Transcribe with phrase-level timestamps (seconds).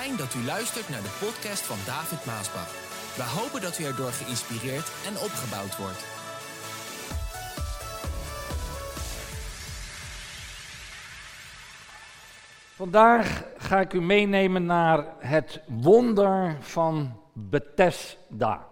[0.00, 2.70] Fijn dat u luistert naar de podcast van David Maasbach.
[3.16, 6.02] We hopen dat u erdoor geïnspireerd en opgebouwd wordt.
[12.74, 18.66] Vandaag ga ik u meenemen naar het wonder van Bethesda.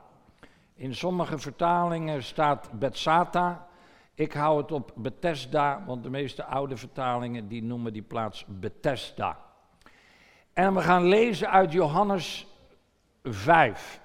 [0.75, 3.67] In sommige vertalingen staat Bethsata.
[4.15, 9.53] Ik hou het op Bethesda, want de meeste oude vertalingen die noemen die plaats Bethesda.
[10.55, 12.47] En we gaan lezen uit Johannes
[13.23, 14.01] 5.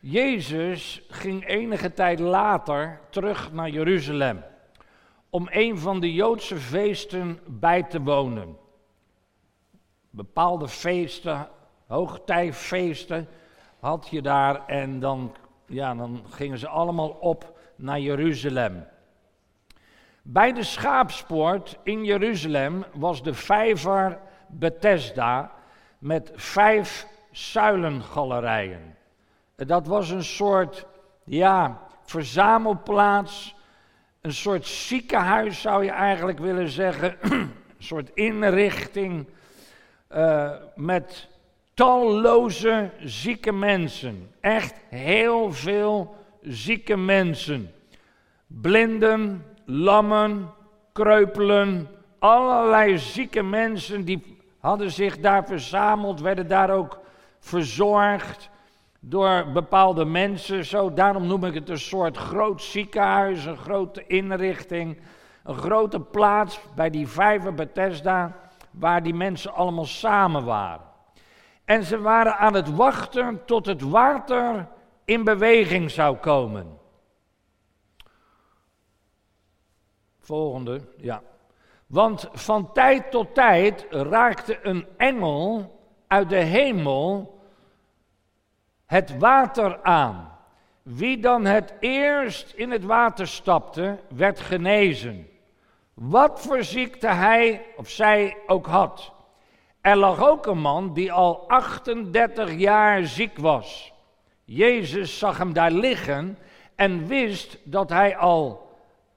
[0.00, 4.44] Jezus ging enige tijd later terug naar Jeruzalem
[5.30, 8.56] om een van de Joodse feesten bij te wonen.
[10.10, 11.48] Bepaalde feesten,
[11.86, 13.28] hoogtijfeesten
[13.80, 15.34] had je daar en dan,
[15.66, 18.86] ja, dan gingen ze allemaal op naar Jeruzalem.
[20.22, 24.18] Bij de schaapspoort in Jeruzalem was de vijver
[24.48, 25.58] Bethesda
[26.00, 28.96] met vijf zuilengalerijen.
[29.56, 30.86] Dat was een soort,
[31.24, 33.54] ja, verzamelplaats,
[34.20, 39.26] een soort ziekenhuis zou je eigenlijk willen zeggen, een soort inrichting
[40.12, 41.28] uh, met
[41.74, 44.30] talloze zieke mensen.
[44.40, 47.72] Echt heel veel zieke mensen.
[48.46, 50.50] Blinden, lammen,
[50.92, 57.00] kreupelen, allerlei zieke mensen die hadden zich daar verzameld, werden daar ook
[57.38, 58.50] verzorgd
[59.00, 60.64] door bepaalde mensen.
[60.64, 65.00] Zo, daarom noem ik het een soort groot ziekenhuis, een grote inrichting,
[65.44, 68.36] een grote plaats bij die vijver Bethesda,
[68.70, 70.88] waar die mensen allemaal samen waren.
[71.64, 74.68] En ze waren aan het wachten tot het water
[75.04, 76.78] in beweging zou komen.
[80.18, 81.22] Volgende, ja.
[81.90, 87.38] Want van tijd tot tijd raakte een engel uit de hemel
[88.86, 90.38] het water aan.
[90.82, 95.28] Wie dan het eerst in het water stapte, werd genezen.
[95.94, 99.12] Wat voor ziekte hij of zij ook had.
[99.80, 103.92] Er lag ook een man die al 38 jaar ziek was.
[104.44, 106.38] Jezus zag hem daar liggen
[106.74, 108.70] en wist dat hij al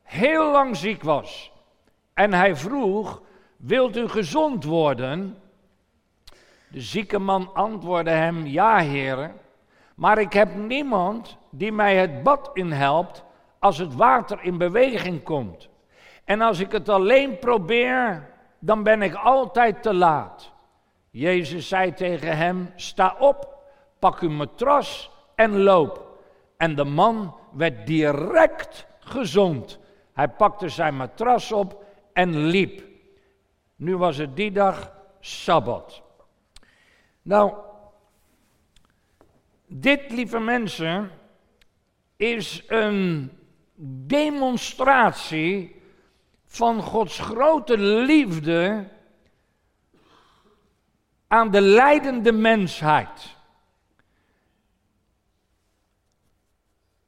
[0.03, 1.52] heel lang ziek was.
[2.13, 3.21] En hij vroeg:
[3.57, 5.37] Wilt u gezond worden?
[6.67, 9.33] De zieke man antwoordde hem: Ja, heren.
[9.95, 13.23] Maar ik heb niemand die mij het bad in helpt
[13.59, 15.69] als het water in beweging komt.
[16.23, 18.29] En als ik het alleen probeer,
[18.59, 20.51] dan ben ik altijd te laat.
[21.09, 23.57] Jezus zei tegen hem: Sta op,
[23.99, 26.11] pak uw matras en loop.
[26.57, 29.79] En de man werd direct gezond.
[30.13, 32.83] Hij pakte zijn matras op en liep.
[33.75, 36.01] Nu was het die dag Sabbat.
[37.21, 37.53] Nou,
[39.67, 41.11] dit, lieve mensen,
[42.15, 43.31] is een
[44.05, 45.81] demonstratie
[46.45, 48.89] van Gods grote liefde
[51.27, 53.35] aan de leidende mensheid.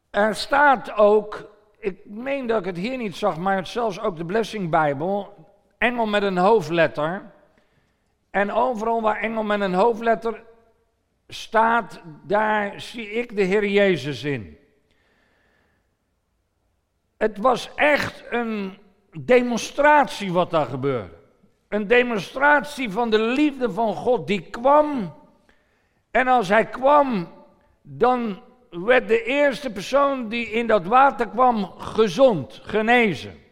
[0.09, 1.54] Er staat ook
[1.85, 5.33] ik meen dat ik het hier niet zag, maar zelfs ook de Blessing Bijbel,
[5.77, 7.31] engel met een hoofdletter.
[8.29, 10.43] En overal waar engel met een hoofdletter
[11.27, 14.57] staat, daar zie ik de Heer Jezus in.
[17.17, 18.77] Het was echt een
[19.19, 21.13] demonstratie wat daar gebeurde.
[21.67, 25.13] Een demonstratie van de liefde van God die kwam.
[26.11, 27.31] En als hij kwam,
[27.81, 28.41] dan
[28.83, 33.43] werd de eerste persoon die in dat water kwam gezond, genezen.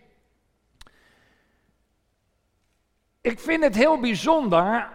[3.21, 4.89] Ik vind het heel bijzonder.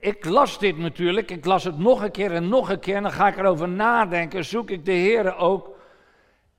[0.00, 2.96] Ik las dit natuurlijk, ik las het nog een keer en nog een keer.
[2.96, 5.76] En dan ga ik erover nadenken, zoek ik de Heer ook.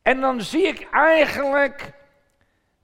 [0.02, 1.94] En dan zie ik eigenlijk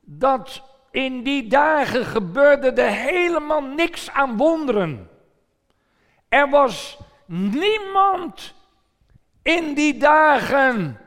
[0.01, 5.09] dat in die dagen gebeurde er helemaal niks aan wonderen.
[6.29, 8.54] Er was niemand
[9.45, 10.99] in die dagen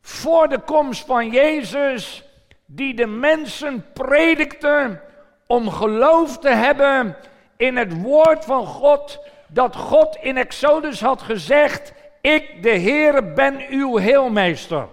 [0.00, 2.24] voor de komst van Jezus,
[2.66, 5.00] die de mensen predikte
[5.46, 7.16] om geloof te hebben
[7.56, 13.66] in het woord van God, dat God in Exodus had gezegd, ik de Heere ben
[13.68, 14.86] uw heelmeester.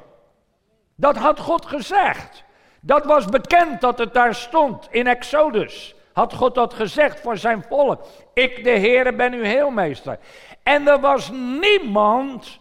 [0.96, 2.44] Dat had God gezegd.
[2.82, 5.96] Dat was bekend dat het daar stond in Exodus.
[6.14, 8.06] Had God dat gezegd voor zijn volk.
[8.34, 10.18] Ik de Heere ben uw heelmeester.
[10.66, 11.30] En er was
[11.60, 12.60] niemand,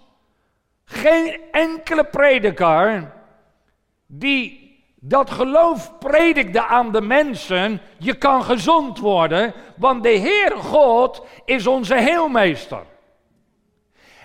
[0.85, 3.13] geen enkele prediker,
[4.07, 4.63] die
[5.07, 11.67] Dat geloof predikte aan de mensen, je kan gezond worden, want de Heer God is
[11.67, 12.83] onze heelmeester.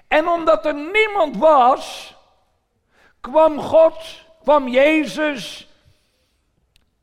[0.08, 2.16] En omdat er niemand was,
[3.22, 5.70] kwam God, kwam Jezus,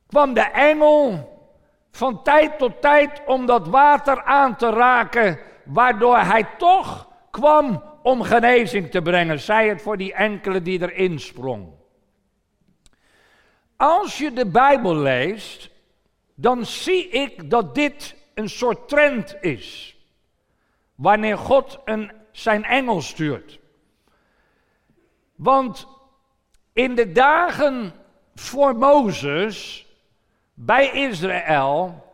[0.06, 1.28] kwam de engel
[1.90, 8.22] van tijd tot tijd om dat water aan te raken, waardoor hij toch kwam om
[8.22, 9.40] genezing te brengen.
[9.40, 11.68] Zij het voor die enkele die erin sprong.
[13.76, 15.70] Als je de Bijbel leest,
[16.34, 19.96] dan zie ik dat dit een soort trend is.
[20.94, 23.58] Wanneer God een, zijn engel stuurt.
[25.34, 25.88] Want
[26.72, 27.92] in de dagen
[28.34, 29.86] voor Mozes
[30.54, 32.05] bij Israël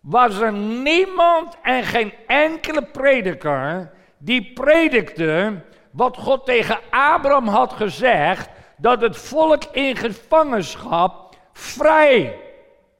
[0.00, 8.48] was er niemand en geen enkele prediker die predikte wat God tegen Abraham had gezegd,
[8.76, 12.40] dat het volk in gevangenschap vrij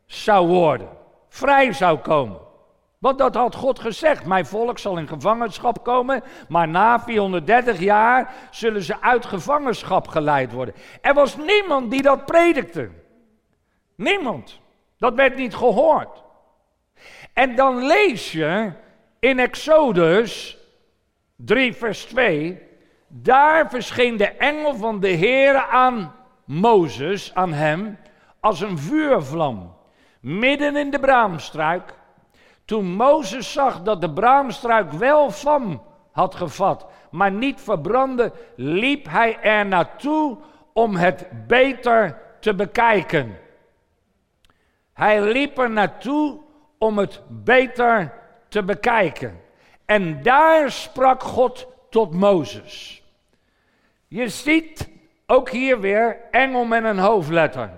[0.06, 0.88] zou worden,
[1.28, 2.46] vrij zou komen.
[2.98, 4.24] Want dat had God gezegd.
[4.24, 10.52] Mijn volk zal in gevangenschap komen, maar na 430 jaar zullen ze uit gevangenschap geleid
[10.52, 10.74] worden.
[11.00, 12.90] Er was niemand die dat predikte.
[13.94, 14.58] Niemand.
[14.98, 16.22] Dat werd niet gehoord.
[17.38, 18.72] En dan lees je
[19.18, 20.58] in Exodus
[21.36, 22.62] 3, vers 2.
[23.08, 26.14] Daar verscheen de engel van de Heer aan
[26.44, 27.98] Mozes, aan hem,
[28.40, 29.76] als een vuurvlam,
[30.20, 31.94] midden in de braamstruik.
[32.64, 35.82] Toen Mozes zag dat de braamstruik wel van
[36.12, 40.38] had gevat, maar niet verbrandde, liep hij er naartoe
[40.72, 43.38] om het beter te bekijken.
[44.92, 46.46] Hij liep er naartoe
[46.78, 48.12] om het beter
[48.48, 49.40] te bekijken.
[49.84, 53.02] En daar sprak God tot Mozes.
[54.08, 54.88] Je ziet
[55.26, 57.70] ook hier weer engel met een hoofdletter.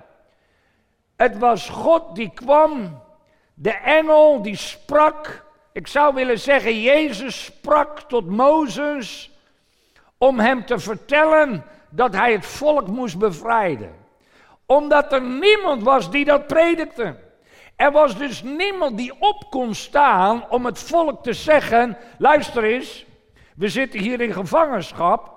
[1.16, 3.02] Het was God die kwam,
[3.54, 5.44] de engel die sprak.
[5.72, 9.30] Ik zou willen zeggen, Jezus sprak tot Mozes
[10.18, 13.94] om hem te vertellen dat hij het volk moest bevrijden.
[14.66, 17.16] Omdat er niemand was die dat predikte.
[17.80, 23.06] Er was dus niemand die op kon staan om het volk te zeggen: luister eens,
[23.56, 25.32] we zitten hier in gevangenschap,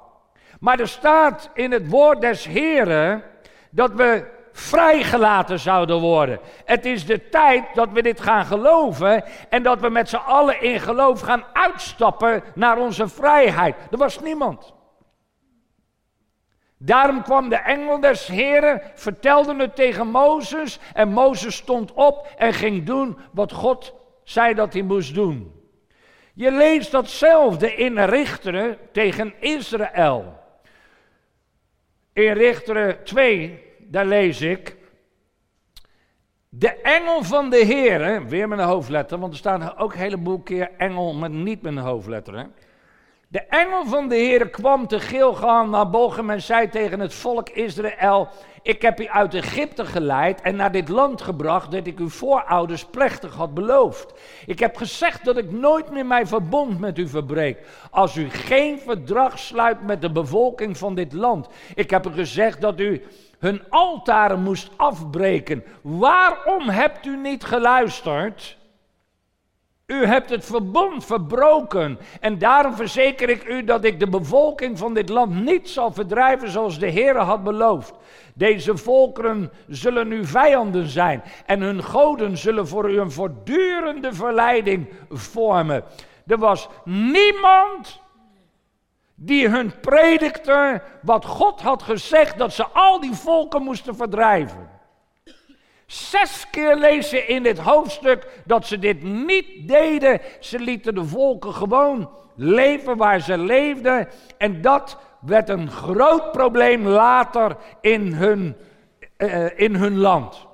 [0.59, 3.23] maar er staat in het woord des Heren
[3.69, 6.39] dat we vrijgelaten zouden worden.
[6.65, 10.61] Het is de tijd dat we dit gaan geloven en dat we met z'n allen
[10.61, 13.75] in geloof gaan uitstappen naar onze vrijheid.
[13.91, 14.73] Er was niemand.
[16.85, 22.53] Daarom kwam de engel des Heren, vertelde het tegen Mozes en Mozes stond op en
[22.53, 23.93] ging doen wat God
[24.23, 25.51] zei dat hij moest doen.
[26.33, 30.39] Je leest datzelfde in Richteren tegen Israël.
[32.13, 34.77] In Richteren 2, daar lees ik.
[36.49, 40.39] De engel van de Heere, weer met een hoofdletter, want er staan ook een heleboel
[40.39, 42.37] keer engel met niet met een hoofdletter.
[42.37, 42.45] Hè?
[43.33, 47.49] De engel van de Heer kwam te Gilgal naar Bochum en zei tegen het volk
[47.49, 48.27] Israël:
[48.61, 52.85] Ik heb u uit Egypte geleid en naar dit land gebracht dat ik uw voorouders
[52.85, 54.13] plechtig had beloofd.
[54.45, 57.57] Ik heb gezegd dat ik nooit meer mijn verbond met u verbreek,
[57.91, 61.47] als u geen verdrag sluit met de bevolking van dit land.
[61.75, 63.03] Ik heb u gezegd dat u
[63.39, 65.63] hun altaren moest afbreken.
[65.81, 68.57] Waarom hebt u niet geluisterd?
[69.85, 71.99] U hebt het verbond verbroken.
[72.19, 76.49] En daarom verzeker ik u dat ik de bevolking van dit land niet zal verdrijven
[76.49, 77.93] zoals de Heer had beloofd.
[78.35, 81.23] Deze volkeren zullen uw vijanden zijn.
[81.45, 85.83] En hun goden zullen voor u een voortdurende verleiding vormen.
[86.27, 88.01] Er was niemand
[89.15, 94.69] die hun predikte wat God had gezegd dat ze al die volken moesten verdrijven.
[95.93, 100.21] Zes keer lezen in dit hoofdstuk dat ze dit niet deden.
[100.39, 104.07] Ze lieten de volken gewoon leven waar ze leefden.
[104.37, 108.55] En dat werd een groot probleem later in hun,
[109.17, 110.47] uh, in hun land.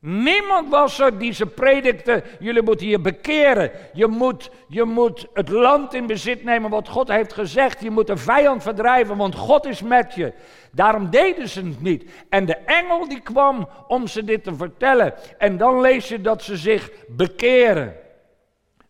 [0.00, 3.70] Niemand was er die ze predikte, jullie moeten je bekeren.
[3.92, 7.82] Je moet, je moet het land in bezit nemen wat God heeft gezegd.
[7.82, 10.32] Je moet de vijand verdrijven, want God is met je.
[10.72, 12.10] Daarom deden ze het niet.
[12.28, 15.14] En de engel die kwam om ze dit te vertellen.
[15.38, 17.96] En dan lees je dat ze zich bekeren.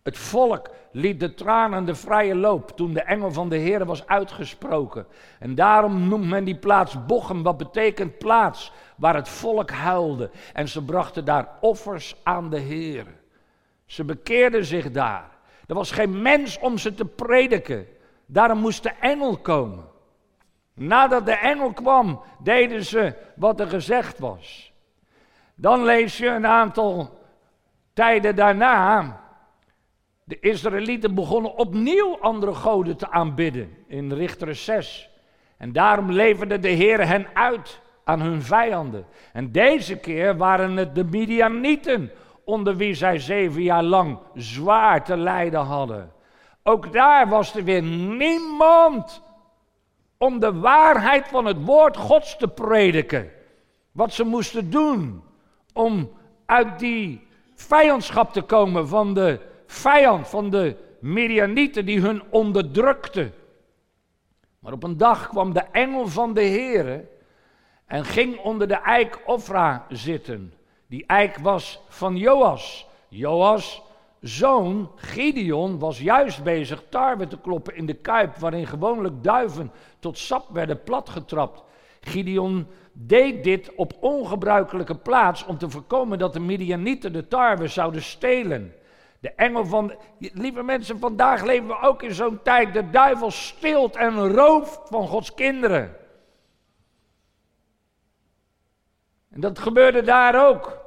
[0.03, 4.07] Het volk liet de tranen de vrije loop toen de engel van de Heer was
[4.07, 5.07] uitgesproken.
[5.39, 10.31] En daarom noemt men die plaats Bochem, wat betekent plaats waar het volk huilde.
[10.53, 13.07] En ze brachten daar offers aan de Heer.
[13.87, 15.31] Ze bekeerden zich daar.
[15.67, 17.87] Er was geen mens om ze te prediken.
[18.27, 19.85] Daarom moest de engel komen.
[20.75, 24.73] Nadat de engel kwam, deden ze wat er gezegd was.
[25.55, 27.19] Dan lees je een aantal
[27.93, 29.21] tijden daarna.
[30.31, 35.11] De Israëlieten begonnen opnieuw andere goden te aanbidden in Richter 6.
[35.57, 39.07] En daarom leverde de Heer hen uit aan hun vijanden.
[39.33, 42.11] En deze keer waren het de Midianieten,
[42.45, 46.13] onder wie zij zeven jaar lang zwaar te lijden hadden.
[46.63, 49.23] Ook daar was er weer niemand
[50.19, 53.31] om de waarheid van het woord Gods te prediken.
[53.93, 55.23] Wat ze moesten doen
[55.73, 56.11] om
[56.47, 63.31] uit die vijandschap te komen van de vijand, van de Midianieten die hun onderdrukte.
[64.59, 67.09] Maar op een dag kwam de engel van de Heere
[67.87, 70.55] en ging onder de eik Ofra zitten.
[70.87, 72.87] Die eik was van Joas.
[73.09, 73.83] Joas,
[74.21, 80.19] zoon Gideon, was juist bezig tarwe te kloppen in de kuip waarin gewoonlijk duiven tot
[80.19, 81.63] sap werden platgetrapt.
[82.01, 88.03] Gideon deed dit op ongebruikelijke plaats om te voorkomen dat de Midianieten de tarwe zouden
[88.03, 88.75] stelen.
[89.21, 92.73] De engel van, lieve mensen, vandaag leven we ook in zo'n tijd.
[92.73, 95.97] De duivel stilt en rooft van Gods kinderen.
[99.31, 100.79] En dat gebeurde daar ook.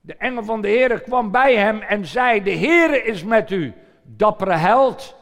[0.00, 3.74] De engel van de Heer kwam bij hem en zei: De Heer is met u,
[4.02, 5.16] dappere held.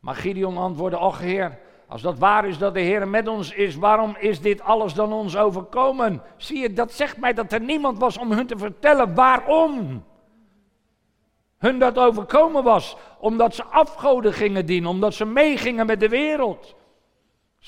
[0.00, 3.76] Maar Gideon antwoordde: Och Heer, als dat waar is dat de Heer met ons is,
[3.76, 6.22] waarom is dit alles dan ons overkomen?
[6.36, 10.04] Zie je, dat zegt mij dat er niemand was om hun te vertellen waarom
[11.58, 12.96] hun dat overkomen was.
[13.18, 16.76] Omdat ze afgoden gingen dienen, omdat ze meegingen met de wereld.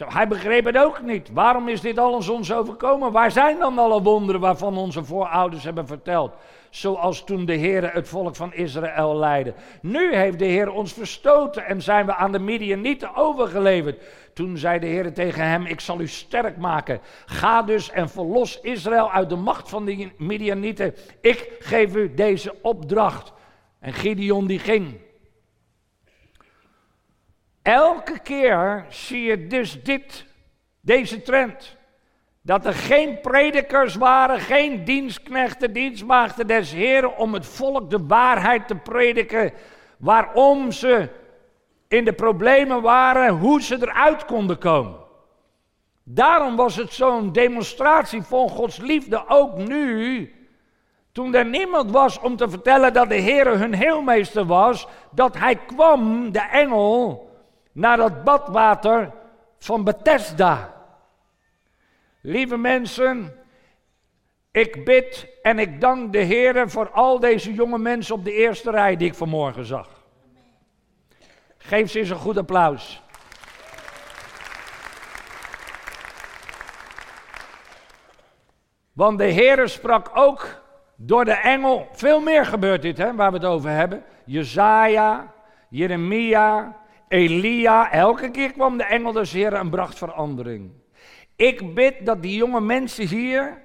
[0.08, 1.30] Hij begreep het ook niet.
[1.32, 3.12] Waarom is dit alles ons overkomen?
[3.12, 6.32] Waar zijn dan alle wonderen waarvan onze voorouders hebben verteld?
[6.70, 9.54] Zoals toen de Heer het volk van Israël leidde.
[9.82, 14.02] Nu heeft de Heer ons verstoten en zijn we aan de Midianieten overgeleverd.
[14.34, 17.00] Toen zei de Heer tegen hem: Ik zal u sterk maken.
[17.26, 20.94] Ga dus en verlos Israël uit de macht van de Midianieten.
[21.20, 23.32] Ik geef u deze opdracht.
[23.80, 25.00] En Gideon die ging.
[27.62, 30.26] Elke keer zie je dus dit,
[30.80, 31.76] deze trend.
[32.42, 38.66] Dat er geen predikers waren, geen dienstknechten, dienstmaagden des Heren om het volk de waarheid
[38.68, 39.52] te prediken.
[39.98, 41.08] Waarom ze
[41.88, 44.98] in de problemen waren, hoe ze eruit konden komen.
[46.02, 50.34] Daarom was het zo'n demonstratie van Gods liefde ook nu.
[51.12, 55.56] Toen er niemand was om te vertellen dat de Heer hun heelmeester was, dat hij
[55.56, 57.28] kwam, de engel,
[57.72, 59.12] naar dat badwater
[59.58, 60.74] van Bethesda.
[62.20, 63.34] Lieve mensen,
[64.50, 68.70] ik bid en ik dank de Heer voor al deze jonge mensen op de eerste
[68.70, 69.88] rij die ik vanmorgen zag.
[71.58, 73.02] Geef ze eens een goed applaus.
[78.92, 80.59] Want de Heer sprak ook
[81.02, 81.88] door de engel.
[81.92, 84.02] Veel meer gebeurt dit, hè, waar we het over hebben.
[84.24, 85.32] Jezaja,
[85.68, 86.76] Jeremia,
[87.08, 90.70] Elia, elke keer kwam de engel des Heren en bracht verandering.
[91.36, 93.62] Ik bid dat die jonge mensen hier,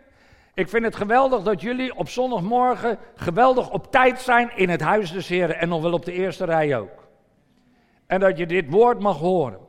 [0.54, 5.12] ik vind het geweldig dat jullie op zondagmorgen geweldig op tijd zijn in het huis
[5.12, 7.08] des Heren en nog wel op de eerste rij ook.
[8.08, 9.60] En dat je dit woord mag horen.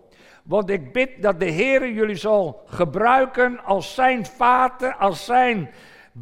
[0.45, 5.71] Want ik bid dat de Heer jullie zal gebruiken als zijn vaten, als zijn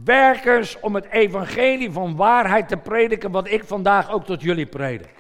[0.05, 5.15] werkers om het evangelie van waarheid te prediken, wat ik vandaag ook tot jullie predik.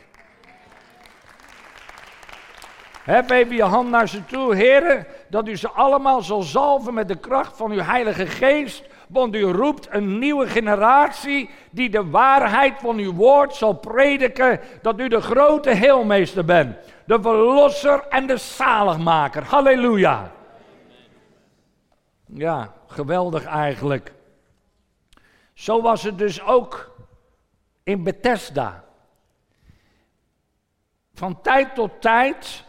[3.05, 7.09] Heb even je hand naar ze toe, heren, dat u ze allemaal zal zalven met
[7.09, 8.85] de kracht van uw Heilige Geest.
[9.09, 14.61] Want u roept een nieuwe generatie die de waarheid van uw woord zal prediken.
[14.83, 16.77] Dat u de grote heelmeester bent.
[17.07, 19.45] De verlosser en de zaligmaker.
[19.45, 20.31] Halleluja.
[22.27, 24.13] Ja, geweldig eigenlijk.
[25.55, 26.97] Zo was het dus ook
[27.83, 28.85] in Bethesda.
[31.15, 32.65] Van tijd tot tijd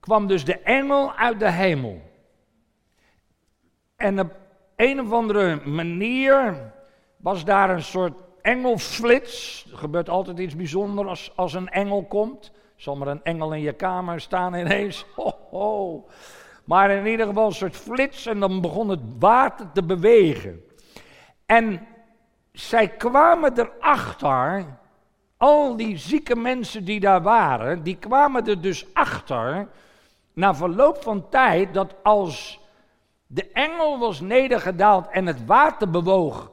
[0.00, 2.02] kwam dus de engel uit de hemel.
[3.96, 4.36] En op
[4.76, 6.72] een of andere manier
[7.16, 9.66] was daar een soort engelflits.
[9.70, 12.52] Er gebeurt altijd iets bijzonders als, als een engel komt.
[12.76, 15.06] Zal er een engel in je kamer staan ineens.
[15.50, 16.06] Ho.
[16.64, 20.62] Maar in ieder geval een soort flits en dan begon het water te bewegen.
[21.48, 21.86] En
[22.52, 24.66] zij kwamen erachter,
[25.36, 29.68] al die zieke mensen die daar waren, die kwamen er dus achter
[30.32, 32.60] na verloop van tijd dat als
[33.26, 36.50] de engel was nedergedaald en het water bewoog.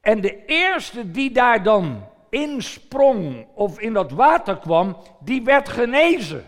[0.00, 6.44] En de eerste die daar dan insprong of in dat water kwam, die werd genezen.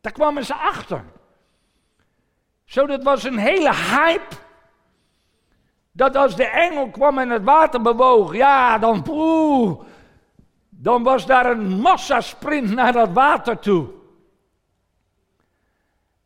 [0.00, 1.04] Daar kwamen ze achter.
[2.64, 4.42] Zo, dat was een hele hype.
[5.96, 9.80] Dat als de engel kwam en het water bewoog, ja, dan poeh,
[10.68, 13.88] dan was daar een massasprint naar dat water toe.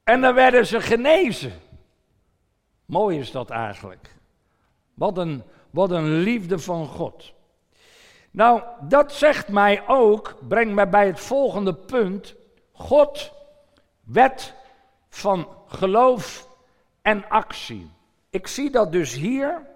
[0.04, 1.52] En dan werden ze genezen.
[2.84, 4.16] Mooi is dat eigenlijk.
[4.94, 7.32] Wat een, wat een liefde van God.
[8.30, 12.34] Nou, dat zegt mij ook, brengt mij bij het volgende punt.
[12.72, 13.32] God,
[14.04, 14.54] wet
[15.08, 16.48] van geloof
[17.02, 17.90] en actie.
[18.30, 19.66] Ik zie dat dus hier,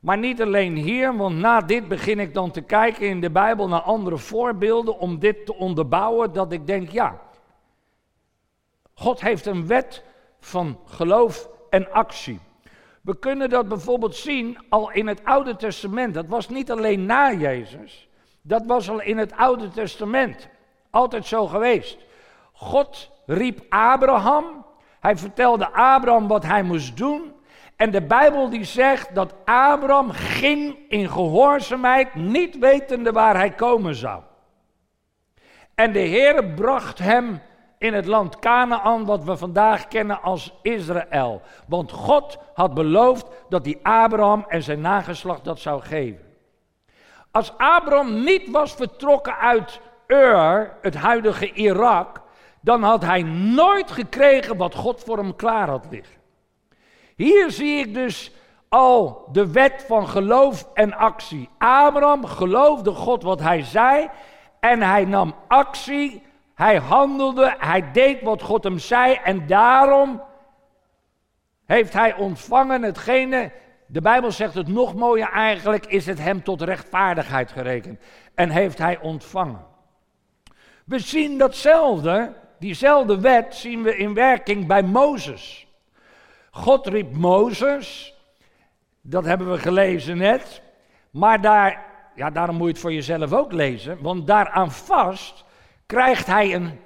[0.00, 3.68] maar niet alleen hier, want na dit begin ik dan te kijken in de Bijbel
[3.68, 7.20] naar andere voorbeelden om dit te onderbouwen, dat ik denk, ja,
[8.94, 10.04] God heeft een wet
[10.40, 12.40] van geloof en actie.
[13.02, 16.14] We kunnen dat bijvoorbeeld zien al in het Oude Testament.
[16.14, 18.08] Dat was niet alleen na Jezus,
[18.42, 20.48] dat was al in het Oude Testament.
[20.90, 21.98] Altijd zo geweest.
[22.52, 24.64] God riep Abraham.
[25.00, 27.31] Hij vertelde Abraham wat hij moest doen.
[27.82, 33.94] En de Bijbel die zegt dat Abraham ging in gehoorzaamheid, niet wetende waar hij komen
[33.94, 34.22] zou.
[35.74, 37.42] En de Heer bracht hem
[37.78, 41.42] in het land Canaan, wat we vandaag kennen als Israël.
[41.66, 46.24] Want God had beloofd dat hij Abraham en zijn nageslacht dat zou geven.
[47.30, 52.20] Als Abraham niet was vertrokken uit Ur, het huidige Irak,
[52.60, 56.21] dan had hij nooit gekregen wat God voor hem klaar had liggen.
[57.16, 58.32] Hier zie ik dus
[58.68, 61.48] al de wet van geloof en actie.
[61.58, 64.08] Abraham geloofde God wat hij zei
[64.60, 66.22] en hij nam actie,
[66.54, 70.22] hij handelde, hij deed wat God hem zei en daarom
[71.66, 73.52] heeft hij ontvangen hetgene,
[73.86, 78.00] de Bijbel zegt het nog mooier eigenlijk, is het hem tot rechtvaardigheid gerekend
[78.34, 79.64] en heeft hij ontvangen.
[80.84, 85.61] We zien datzelfde, diezelfde wet zien we in werking bij Mozes.
[86.54, 88.14] God riep Mozes,
[89.00, 90.62] dat hebben we gelezen net,
[91.10, 95.44] maar daar, ja, daarom moet je het voor jezelf ook lezen, want daaraan vast
[95.86, 96.80] krijgt hij een,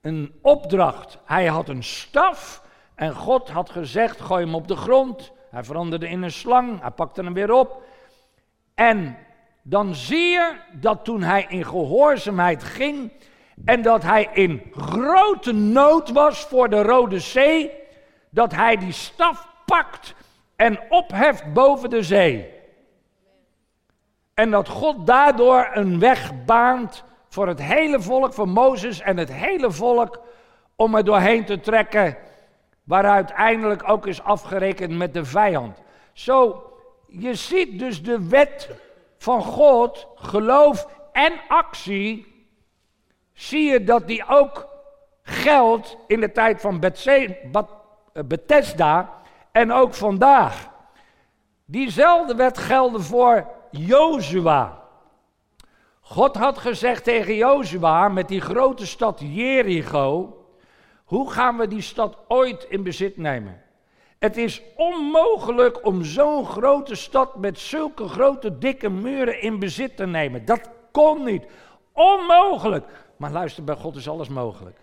[0.00, 1.18] een opdracht.
[1.24, 2.62] Hij had een staf
[2.94, 5.32] en God had gezegd, gooi hem op de grond.
[5.50, 7.82] Hij veranderde in een slang, hij pakte hem weer op.
[8.74, 9.16] En
[9.62, 13.12] dan zie je dat toen hij in gehoorzaamheid ging
[13.64, 17.86] en dat hij in grote nood was voor de Rode Zee,
[18.30, 20.14] dat hij die staf pakt
[20.56, 22.56] en opheft boven de zee.
[24.34, 29.32] En dat God daardoor een weg baant voor het hele volk, voor Mozes en het
[29.32, 30.20] hele volk,
[30.76, 32.16] om er doorheen te trekken,
[32.84, 35.82] waar uiteindelijk ook is afgerekend met de vijand.
[36.12, 36.62] Zo,
[37.08, 38.70] je ziet dus de wet
[39.16, 42.26] van God, geloof en actie,
[43.32, 44.68] zie je dat die ook
[45.22, 47.62] geldt in de tijd van eh,
[48.24, 49.14] Bethesda
[49.52, 50.70] en ook vandaag.
[51.64, 54.82] Diezelfde wet gelden voor Jozua.
[56.00, 60.36] God had gezegd tegen Jozua met die grote stad Jericho,
[61.04, 63.62] hoe gaan we die stad ooit in bezit nemen?
[64.18, 70.06] Het is onmogelijk om zo'n grote stad met zulke grote dikke muren in bezit te
[70.06, 70.44] nemen.
[70.44, 71.44] Dat kon niet.
[71.92, 72.86] Onmogelijk.
[73.16, 74.76] Maar luister, bij God is alles mogelijk.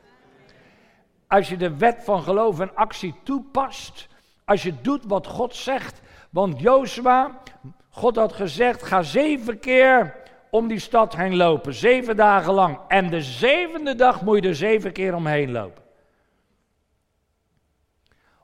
[1.36, 4.08] Als je de wet van geloof en actie toepast,
[4.46, 6.02] als je doet wat God zegt.
[6.30, 7.42] Want Jozua,
[7.90, 10.16] God had gezegd, ga zeven keer
[10.50, 12.80] om die stad heen lopen, zeven dagen lang.
[12.88, 15.84] En de zevende dag moet je er zeven keer omheen lopen.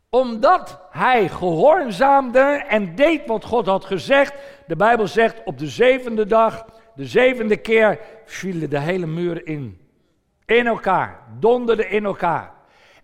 [0.09, 4.33] Omdat hij gehoorzaamde en deed wat God had gezegd.
[4.67, 9.81] De Bijbel zegt op de zevende dag, de zevende keer, vielen de hele muren in.
[10.45, 12.59] In elkaar, donderden in elkaar.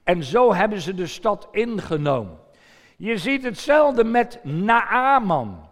[0.08, 2.40] En zo hebben ze de stad ingenomen.
[2.98, 5.70] Je ziet hetzelfde met Naaman.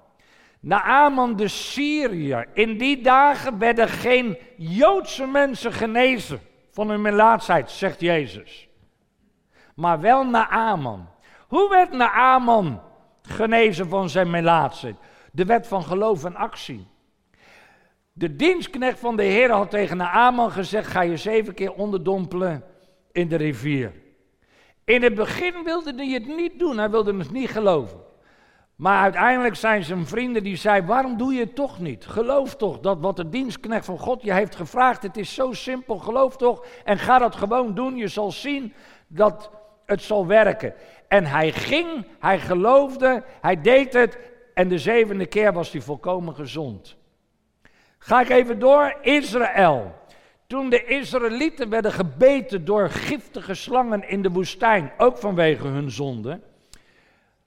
[0.59, 2.47] Naaman de Syriër.
[2.53, 6.39] In die dagen werden geen Joodse mensen genezen
[6.71, 8.69] van hun melaatsheid, zegt Jezus.
[9.75, 11.09] Maar wel Naaman.
[11.47, 12.81] Hoe werd Naaman
[13.21, 14.95] genezen van zijn melaatsheid?
[15.31, 16.87] De wet van geloof en actie.
[18.13, 22.63] De dienstknecht van de Heer had tegen Naaman gezegd: Ga je zeven keer onderdompelen
[23.11, 24.03] in de rivier.
[24.85, 27.99] In het begin wilde hij het niet doen, hij wilde het niet geloven.
[28.75, 32.05] Maar uiteindelijk zijn zijn vrienden die zeiden, waarom doe je het toch niet?
[32.05, 35.97] Geloof toch dat wat de dienstknecht van God je heeft gevraagd, het is zo simpel,
[35.97, 37.95] geloof toch en ga dat gewoon doen.
[37.95, 38.73] Je zal zien
[39.07, 39.51] dat
[39.85, 40.73] het zal werken.
[41.07, 44.17] En hij ging, hij geloofde, hij deed het
[44.53, 46.95] en de zevende keer was hij volkomen gezond.
[47.97, 49.95] Ga ik even door, Israël.
[50.47, 56.39] Toen de Israëlieten werden gebeten door giftige slangen in de woestijn, ook vanwege hun zonde,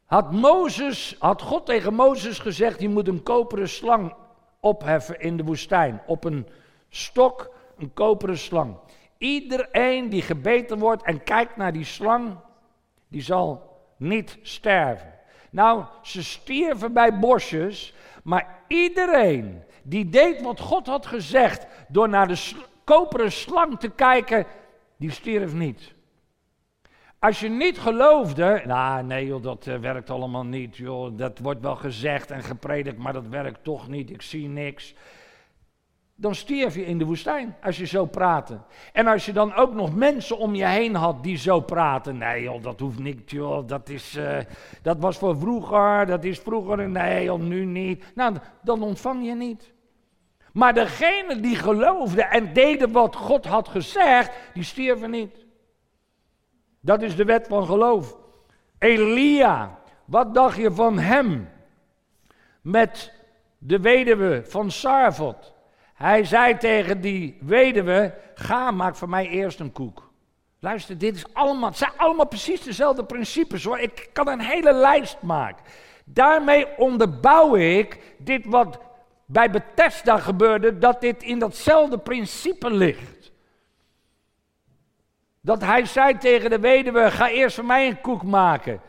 [0.04, 4.14] had, Mozes, had God tegen Mozes gezegd, je moet een koperen slang
[4.60, 6.00] opheffen in de woestijn.
[6.06, 6.46] Op een
[6.88, 8.76] stok, een koperen slang.
[9.18, 12.36] Iedereen die gebeten wordt en kijkt naar die slang,
[13.08, 15.12] die zal niet sterven.
[15.50, 22.28] Nou, ze stierven bij bosjes, maar iedereen die deed wat God had gezegd door naar
[22.28, 22.54] de
[22.88, 24.46] koperen slang te kijken,
[24.96, 25.94] die stierf niet.
[27.18, 31.60] Als je niet geloofde, nou nee joh, dat eh, werkt allemaal niet joh, dat wordt
[31.60, 34.94] wel gezegd en gepredikt, maar dat werkt toch niet, ik zie niks.
[36.14, 38.58] Dan stierf je in de woestijn als je zo praatte.
[38.92, 42.18] En als je dan ook nog mensen om je heen had die zo praten.
[42.18, 44.38] Nee joh, dat hoeft niet joh, dat, is, uh,
[44.82, 48.04] dat was voor vroeger, dat is vroeger, nee joh, nu niet.
[48.14, 49.76] Nou, dan ontvang je niet.
[50.58, 55.46] Maar degene die geloofden en deden wat God had gezegd, die stierven niet.
[56.80, 58.16] Dat is de wet van geloof.
[58.78, 61.48] Elia, wat dacht je van hem?
[62.60, 63.12] Met
[63.58, 65.54] de weduwe van Sarfot.
[65.94, 70.10] Hij zei tegen die weduwe: Ga, maak voor mij eerst een koek.
[70.60, 73.78] Luister, dit is allemaal, het zijn allemaal precies dezelfde principes hoor.
[73.78, 75.64] Ik kan een hele lijst maken.
[76.04, 78.87] Daarmee onderbouw ik dit wat
[79.30, 83.32] bij Bethesda gebeurde, dat dit in datzelfde principe ligt.
[85.40, 88.80] Dat hij zei tegen de weduwe, ga eerst voor mij een koek maken.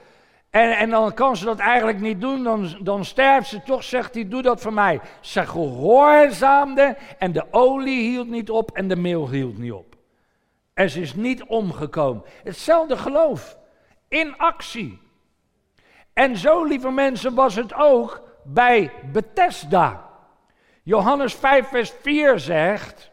[0.49, 4.13] En, en dan kan ze dat eigenlijk niet doen, dan, dan sterft ze toch, zegt
[4.13, 4.99] hij, doe dat voor mij.
[5.19, 9.95] Ze gehoorzaamde en de olie hield niet op en de meel hield niet op.
[10.73, 12.23] En ze is niet omgekomen.
[12.43, 13.58] Hetzelfde geloof,
[14.08, 14.99] in actie.
[16.13, 20.09] En zo, lieve mensen, was het ook bij Bethesda.
[20.89, 23.12] Johannes 5, vers 4 zegt,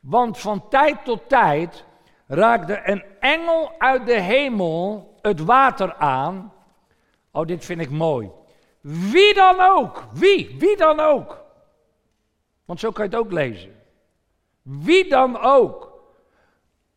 [0.00, 1.84] want van tijd tot tijd
[2.26, 6.52] raakte een engel uit de hemel het water aan.
[7.30, 8.30] Oh, dit vind ik mooi.
[8.80, 11.44] Wie dan ook, wie, wie dan ook.
[12.64, 13.82] Want zo kan je het ook lezen.
[14.62, 15.92] Wie dan ook.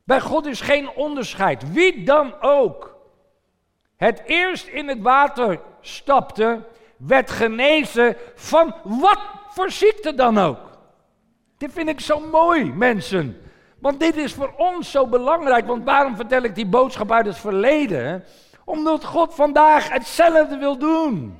[0.03, 1.71] Bij God is geen onderscheid.
[1.71, 2.97] Wie dan ook.
[3.95, 6.67] Het eerst in het water stapte,
[6.97, 10.57] werd genezen van wat voor ziekte dan ook.
[11.57, 13.41] Dit vind ik zo mooi, mensen.
[13.79, 15.67] Want dit is voor ons zo belangrijk.
[15.67, 18.23] Want waarom vertel ik die boodschap uit het verleden?
[18.65, 21.37] Omdat God vandaag hetzelfde wil doen.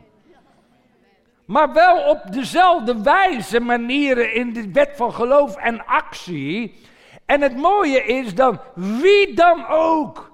[1.46, 6.80] Maar wel op dezelfde wijze, manieren in de wet van geloof en actie.
[7.26, 10.32] En het mooie is dan, wie dan ook,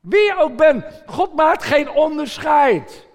[0.00, 3.06] wie ook bent, God maakt geen onderscheid.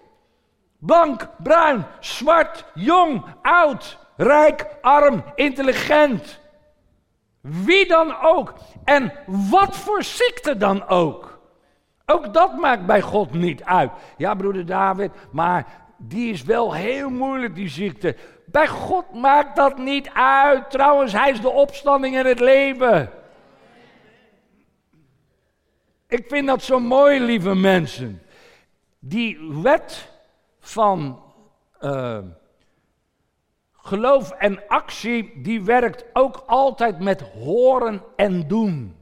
[0.79, 6.39] Blank, bruin, zwart, jong, oud, rijk, arm, intelligent.
[7.41, 8.53] Wie dan ook.
[8.83, 11.39] En wat voor ziekte dan ook.
[12.05, 13.91] Ook dat maakt bij God niet uit.
[14.17, 18.15] Ja, broeder David, maar die is wel heel moeilijk, die ziekte.
[18.45, 20.69] Bij God maakt dat niet uit.
[20.69, 23.09] Trouwens, hij is de opstanding en het leven.
[26.07, 28.21] Ik vind dat zo mooi, lieve mensen.
[28.99, 30.11] Die wet
[30.59, 31.23] van
[31.81, 32.17] uh,
[33.85, 38.95] Geloof en actie, die werkt ook altijd met horen en doen.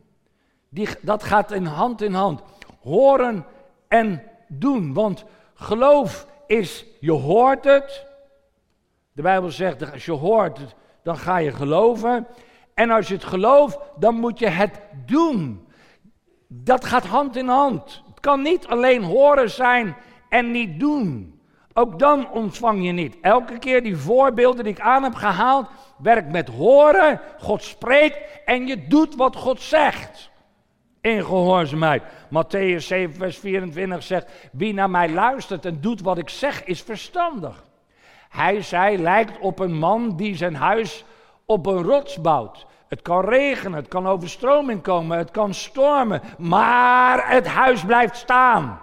[0.70, 2.41] Die, dat gaat in hand in hand.
[2.82, 3.46] Horen
[3.88, 4.94] en doen.
[4.94, 8.06] Want geloof is, je hoort het.
[9.12, 10.60] De Bijbel zegt, als je hoort
[11.04, 12.28] dan ga je geloven.
[12.74, 15.67] En als je het gelooft, dan moet je het doen.
[16.48, 18.04] Dat gaat hand in hand.
[18.10, 19.96] Het kan niet alleen horen zijn
[20.30, 21.31] en niet doen.
[21.74, 23.18] Ook dan ontvang je niet.
[23.22, 28.68] Elke keer die voorbeelden die ik aan heb gehaald, werkt met horen, God spreekt en
[28.68, 30.30] je doet wat God zegt.
[31.02, 32.04] In gehoorzaamheid.
[32.30, 36.82] Matthäus 7, vers 24 zegt: Wie naar mij luistert en doet wat ik zeg, is
[36.82, 37.64] verstandig.
[38.30, 41.06] Hij, zij lijkt op een man die zijn huis
[41.46, 42.66] op een rots bouwt.
[42.88, 48.80] Het kan regenen, het kan overstroming komen, het kan stormen, maar het huis blijft staan.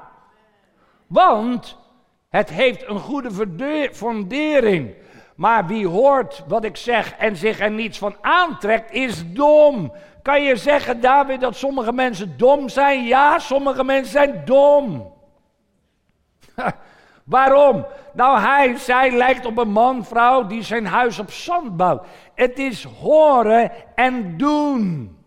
[1.06, 1.78] Want
[2.28, 4.94] het heeft een goede fundering.
[5.36, 9.92] Maar wie hoort wat ik zeg en zich er niets van aantrekt, is dom.
[10.22, 13.04] Kan je zeggen, David, dat sommige mensen dom zijn?
[13.04, 15.12] Ja, sommige mensen zijn dom.
[17.24, 17.86] Waarom?
[18.12, 22.06] Nou, hij, zij lijkt op een man, vrouw die zijn huis op zand bouwt.
[22.34, 25.17] Het is horen en doen.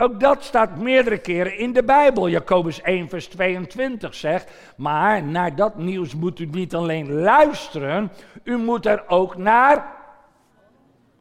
[0.00, 2.28] Ook dat staat meerdere keren in de Bijbel.
[2.28, 8.56] Jacobus 1, vers 22 zegt: Maar naar dat nieuws moet u niet alleen luisteren, u
[8.56, 9.96] moet er ook naar.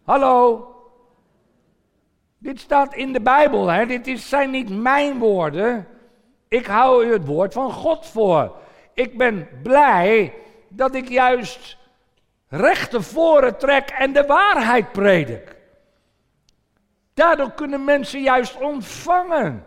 [0.03, 0.67] Hallo?
[2.37, 3.85] Dit staat in de Bijbel, hè?
[3.85, 5.87] dit is, zijn niet mijn woorden.
[6.47, 8.55] Ik hou u het woord van God voor.
[8.93, 10.33] Ik ben blij
[10.69, 11.77] dat ik juist
[12.47, 15.56] recht voren trek en de waarheid predik.
[17.17, 19.65] Daardoor kunnen mensen juist ontvangen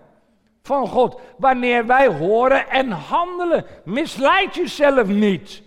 [0.63, 1.21] van God.
[1.39, 3.65] Wanneer wij horen en handelen.
[3.85, 5.63] Misleid jezelf niet.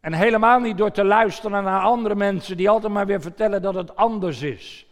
[0.00, 3.74] En helemaal niet door te luisteren naar andere mensen die altijd maar weer vertellen dat
[3.74, 4.86] het anders is.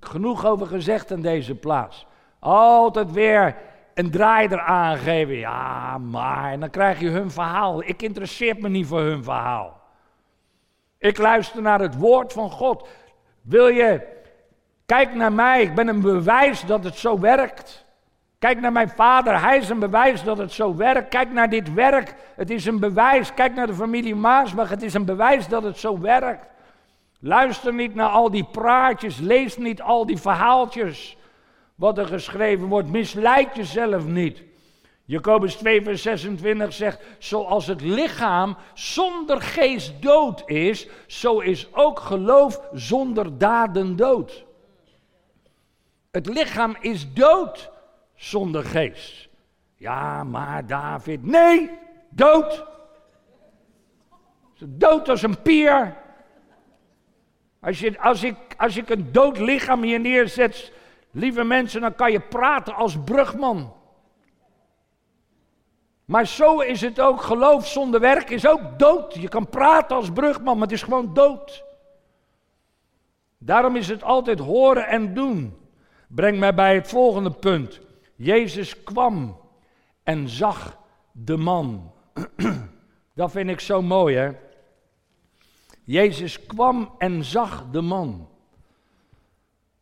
[0.00, 2.06] Genoeg over gezegd in deze plaats.
[2.38, 3.56] Altijd weer
[3.94, 5.36] een draai eraan geven.
[5.36, 6.52] Ja, maar.
[6.52, 7.82] En dan krijg je hun verhaal.
[7.82, 9.80] Ik interesseer me niet voor hun verhaal.
[10.98, 12.88] Ik luister naar het woord van God.
[13.42, 14.18] Wil je,
[14.90, 15.62] kijk naar mij.
[15.62, 17.84] Ik ben een bewijs dat het zo werkt.
[18.38, 21.08] Kijk naar mijn vader, hij is een bewijs dat het zo werkt.
[21.08, 23.34] Kijk naar dit werk, het is een bewijs.
[23.34, 26.46] Kijk naar de familie Maasbach, het is een bewijs dat het zo werkt.
[27.20, 31.16] Luister niet naar al die praatjes, lees niet al die verhaaltjes.
[31.74, 34.42] Wat er geschreven wordt, misleid jezelf niet.
[35.04, 42.00] Jacobus 2, vers 26 zegt: Zoals het lichaam zonder geest dood is, zo is ook
[42.00, 44.48] geloof zonder daden dood.
[46.10, 47.70] Het lichaam is dood
[48.14, 49.28] zonder geest.
[49.76, 51.70] Ja, maar David, nee,
[52.08, 52.64] dood.
[54.58, 55.96] Dood als een pier.
[57.60, 60.72] Als, je, als, ik, als ik een dood lichaam hier neerzet,
[61.10, 63.72] lieve mensen, dan kan je praten als brugman.
[66.04, 67.22] Maar zo is het ook.
[67.22, 69.14] Geloof zonder werk is ook dood.
[69.14, 71.64] Je kan praten als brugman, maar het is gewoon dood.
[73.38, 75.59] Daarom is het altijd horen en doen.
[76.14, 77.80] Breng mij bij het volgende punt.
[78.16, 79.40] Jezus kwam
[80.02, 80.78] en zag
[81.12, 81.92] de man.
[83.14, 84.30] Dat vind ik zo mooi, hè?
[85.84, 88.28] Jezus kwam en zag de man.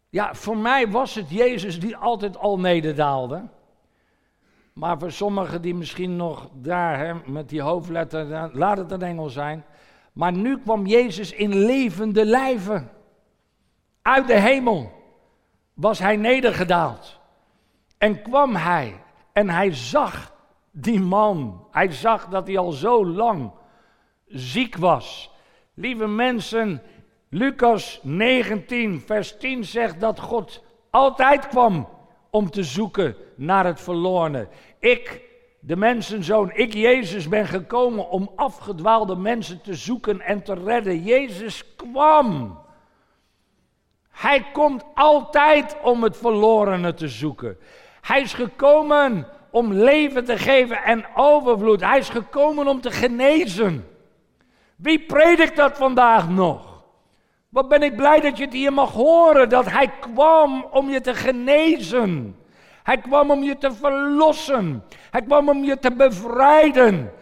[0.09, 3.49] Ja, voor mij was het Jezus die altijd al nederdaalde.
[4.73, 9.29] Maar voor sommigen die misschien nog daar hè, met die hoofdletter, laat het een engel
[9.29, 9.65] zijn.
[10.13, 12.91] Maar nu kwam Jezus in levende lijven.
[14.03, 14.98] Uit de hemel
[15.79, 17.19] was hij nedergedaald.
[17.99, 20.33] En kwam hij en hij zag
[20.71, 21.67] die man.
[21.71, 23.51] Hij zag dat hij al zo lang
[24.27, 25.31] ziek was.
[25.75, 26.83] Lieve mensen,
[27.29, 31.89] Lucas 19, vers 10 zegt dat God altijd kwam
[32.31, 34.49] om te zoeken naar het verlorene.
[34.79, 35.23] Ik,
[35.61, 41.03] de mensenzoon, ik Jezus ben gekomen om afgedwaalde mensen te zoeken en te redden.
[41.03, 42.59] Jezus kwam.
[44.19, 47.59] Hij komt altijd om het verlorene te zoeken.
[48.01, 51.81] Hij is gekomen om leven te geven en overvloed.
[51.81, 53.89] Hij is gekomen om te genezen.
[54.77, 56.83] Wie predikt dat vandaag nog?
[57.49, 61.01] Wat ben ik blij dat je het hier mag horen, dat hij kwam om je
[61.01, 62.37] te genezen.
[62.83, 64.85] Hij kwam om je te verlossen.
[65.11, 67.13] Hij kwam om je te bevrijden.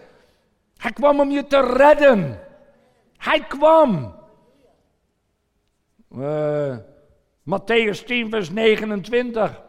[0.77, 2.41] Hij kwam om je te redden.
[3.17, 4.16] Hij kwam.
[6.11, 6.77] Uh,
[7.43, 9.63] Matthäus 10, vers 29.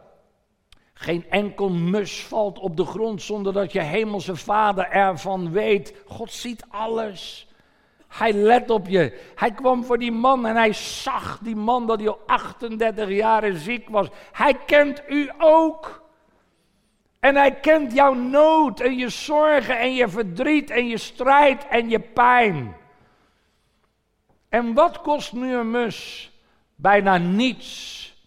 [0.94, 5.94] Geen enkel mus valt op de grond zonder dat je hemelse vader ervan weet.
[6.06, 7.48] God ziet alles.
[8.08, 9.18] Hij let op je.
[9.34, 13.52] Hij kwam voor die man en hij zag die man dat hij al 38 jaar
[13.52, 14.08] ziek was.
[14.32, 16.06] Hij kent u ook.
[17.20, 21.88] En hij kent jouw nood en je zorgen en je verdriet en je strijd en
[21.88, 22.76] je pijn.
[24.48, 26.30] En wat kost nu een mus?
[26.74, 28.26] Bijna niets.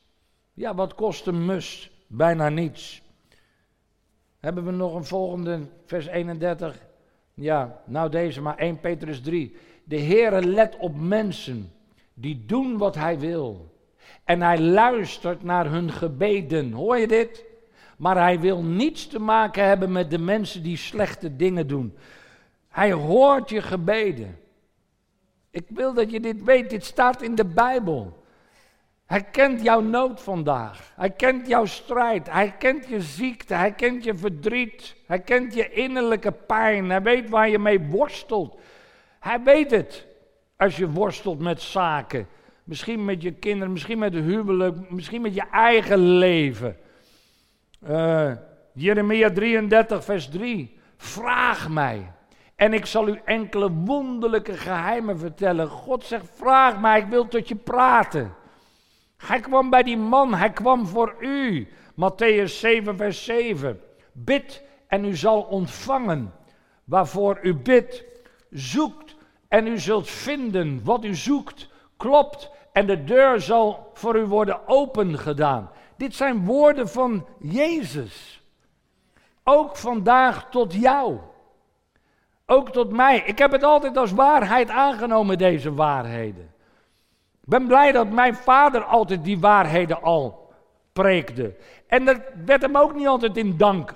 [0.54, 1.92] Ja, wat kost een mus?
[2.08, 3.02] Bijna niets.
[4.40, 6.80] Hebben we nog een volgende, vers 31?
[7.34, 9.56] Ja, nou deze maar 1 Petrus 3.
[9.84, 11.72] De Heere let op mensen
[12.14, 13.76] die doen wat Hij wil.
[14.24, 16.72] En Hij luistert naar hun gebeden.
[16.72, 17.46] Hoor je dit?
[17.98, 21.98] Maar Hij wil niets te maken hebben met de mensen die slechte dingen doen.
[22.70, 24.40] Hij hoort je gebeden.
[25.52, 28.24] Ik wil dat je dit weet, dit staat in de Bijbel.
[29.06, 30.94] Hij kent jouw nood vandaag.
[30.96, 32.32] Hij kent jouw strijd.
[32.32, 33.54] Hij kent je ziekte.
[33.54, 34.96] Hij kent je verdriet.
[35.06, 36.90] Hij kent je innerlijke pijn.
[36.90, 38.60] Hij weet waar je mee worstelt.
[39.20, 40.08] Hij weet het.
[40.58, 42.28] Als je worstelt met zaken.
[42.64, 46.78] Misschien met je kinderen, misschien met de huwelijk, misschien met je eigen leven.
[47.90, 48.32] Uh,
[48.74, 50.78] Jeremia 33, vers 3.
[50.98, 52.12] Vraag mij.
[52.62, 55.68] En ik zal u enkele wonderlijke geheimen vertellen.
[55.68, 58.34] God zegt: Vraag mij, ik wil tot je praten.
[59.18, 61.68] Hij kwam bij die man, hij kwam voor u.
[61.94, 63.82] Matthäus 7, vers 7.
[64.12, 66.34] Bid en u zal ontvangen
[66.84, 68.04] waarvoor u bidt.
[68.50, 69.16] Zoekt
[69.48, 71.70] en u zult vinden wat u zoekt.
[71.98, 75.72] Klopt en de deur zal voor u worden opengedaan.
[75.98, 78.44] Dit zijn woorden van Jezus.
[79.44, 81.20] Ook vandaag tot jou.
[82.52, 83.24] Ook tot mij.
[83.26, 86.54] Ik heb het altijd als waarheid aangenomen, deze waarheden.
[87.42, 90.54] Ik ben blij dat mijn vader altijd die waarheden al
[90.94, 91.56] preekte.
[91.88, 93.94] En dat werd hem ook niet altijd in dank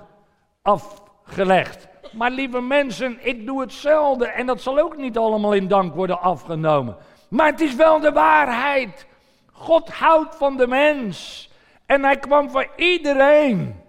[0.61, 1.87] afgelegd.
[2.11, 6.21] Maar lieve mensen, ik doe hetzelfde en dat zal ook niet allemaal in dank worden
[6.21, 6.97] afgenomen.
[7.29, 9.07] Maar het is wel de waarheid.
[9.51, 11.49] God houdt van de mens.
[11.85, 13.81] En hij kwam voor iedereen.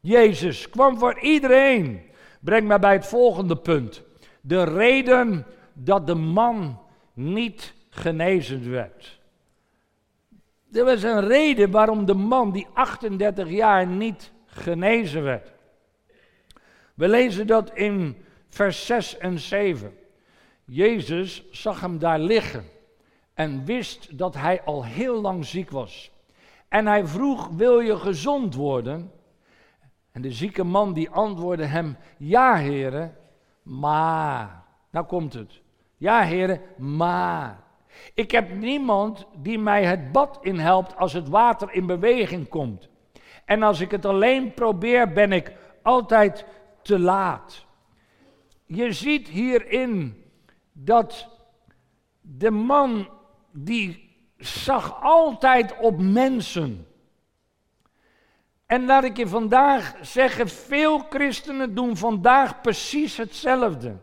[0.00, 2.07] Jezus kwam voor iedereen.
[2.40, 4.02] Breng mij bij het volgende punt.
[4.40, 6.80] De reden dat de man
[7.12, 9.18] niet genezen werd.
[10.72, 15.52] Er was een reden waarom de man die 38 jaar niet genezen werd.
[16.94, 18.16] We lezen dat in
[18.48, 19.98] vers 6 en 7.
[20.64, 22.64] Jezus zag hem daar liggen
[23.34, 26.10] en wist dat hij al heel lang ziek was.
[26.68, 29.12] En hij vroeg, wil je gezond worden?
[30.12, 33.16] En de zieke man die antwoordde hem, ja heren,
[33.62, 34.64] maar.
[34.90, 35.60] Nou komt het.
[35.96, 37.62] Ja heren, maar.
[38.14, 42.88] Ik heb niemand die mij het bad inhelpt als het water in beweging komt.
[43.44, 46.46] En als ik het alleen probeer, ben ik altijd
[46.82, 47.66] te laat.
[48.66, 50.24] Je ziet hierin
[50.72, 51.28] dat
[52.20, 53.08] de man
[53.52, 56.86] die zag altijd op mensen.
[58.68, 63.96] En laat ik je vandaag zeggen, veel christenen doen vandaag precies hetzelfde.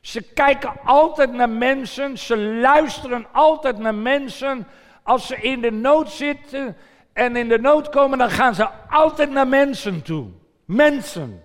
[0.00, 4.66] Ze kijken altijd naar mensen, ze luisteren altijd naar mensen.
[5.02, 6.76] Als ze in de nood zitten
[7.12, 10.26] en in de nood komen, dan gaan ze altijd naar mensen toe.
[10.64, 11.42] Mensen,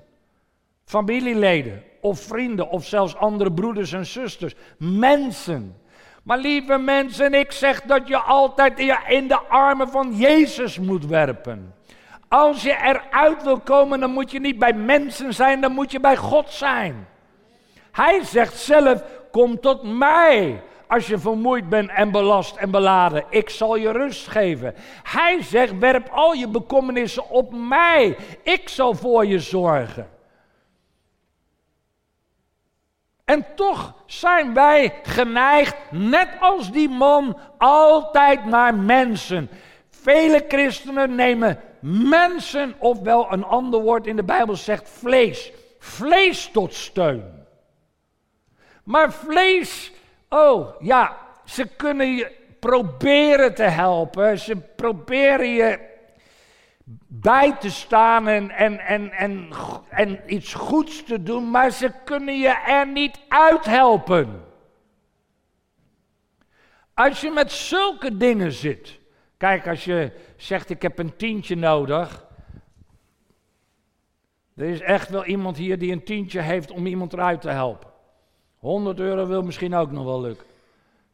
[0.85, 4.53] familieleden of vrienden of zelfs andere broeders en zusters.
[4.77, 5.77] Mensen.
[6.23, 11.73] Maar lieve mensen, ik zeg dat je altijd in de armen van Jezus moet werpen.
[12.29, 15.99] Als je eruit wil komen, dan moet je niet bij mensen zijn, dan moet je
[15.99, 17.07] bij God zijn.
[17.91, 23.25] Hij zegt zelf: Kom tot mij als je vermoeid bent en belast en beladen.
[23.29, 24.75] Ik zal je rust geven.
[25.03, 28.17] Hij zegt: Werp al je bekommernissen op mij.
[28.43, 30.09] Ik zal voor je zorgen.
[33.25, 39.49] En toch zijn wij geneigd, net als die man, altijd naar mensen.
[39.89, 45.51] Vele christenen nemen mensen, ofwel een ander woord in de Bijbel zegt vlees.
[45.79, 47.45] Vlees tot steun.
[48.83, 49.91] Maar vlees,
[50.29, 54.39] oh ja, ze kunnen je proberen te helpen.
[54.39, 55.87] Ze proberen je
[57.07, 59.49] bij te staan en, en, en, en,
[59.89, 64.47] en iets goeds te doen, maar ze kunnen je er niet uithelpen.
[66.93, 68.98] Als je met zulke dingen zit,
[69.39, 72.27] kijk, als je zegt ik heb een tientje nodig,
[74.55, 77.89] er is echt wel iemand hier die een tientje heeft om iemand eruit te helpen.
[78.57, 80.47] 100 euro wil misschien ook nog wel lukken.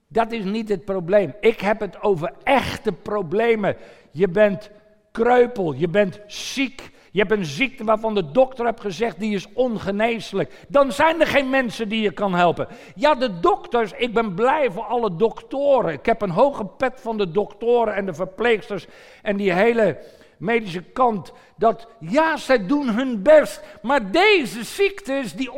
[0.08, 1.34] Dat is niet het probleem.
[1.40, 3.76] Ik heb het over echte problemen.
[4.12, 4.70] Je bent
[5.12, 6.92] kreupel, je bent ziek.
[7.16, 10.66] Je hebt een ziekte waarvan de dokter hebt gezegd die is ongeneeslijk.
[10.68, 12.68] Dan zijn er geen mensen die je kan helpen.
[12.96, 15.94] Ja, de dokters, ik ben blij voor alle doktoren.
[15.94, 18.88] Ik heb een hoge pet van de doktoren en de verpleegsters
[19.22, 19.98] en die hele
[20.38, 21.32] medische kant.
[21.58, 23.64] Dat ja, zij doen hun best.
[23.82, 25.52] Maar deze ziektes die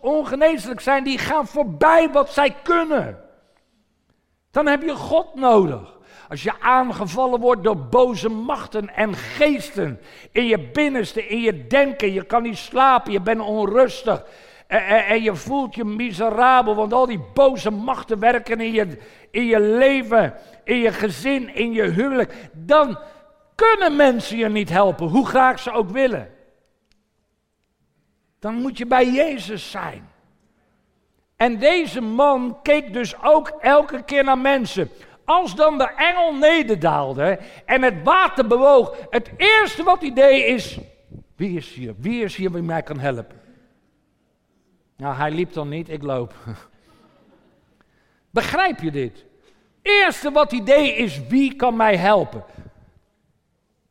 [0.00, 3.20] ongeneeslijk zijn, die gaan voorbij wat zij kunnen.
[4.50, 6.00] Dan heb je God nodig.
[6.32, 12.12] Als je aangevallen wordt door boze machten en geesten in je binnenste, in je denken,
[12.12, 14.24] je kan niet slapen, je bent onrustig.
[14.66, 18.98] En, en, en, je voelt je miserabel, want al die boze machten werken in je,
[19.30, 22.34] in je leven, in je gezin, in je huwelijk.
[22.52, 22.98] Dan
[23.54, 26.30] kunnen mensen je niet helpen, hoe graag ze ook willen.
[28.38, 30.10] Dan moet je bij Jezus zijn.
[31.36, 34.90] En deze man keek dus ook elke keer naar mensen.
[35.32, 40.78] Als dan de engel nederdaalde en het water bewoog, het eerste wat hij deed is,
[41.36, 41.94] wie is hier?
[41.98, 43.40] Wie is hier wie mij kan helpen?
[44.96, 46.34] Nou, hij liep dan niet, ik loop.
[48.30, 49.24] Begrijp je dit?
[49.82, 52.44] Eerste wat hij deed is, wie kan mij helpen?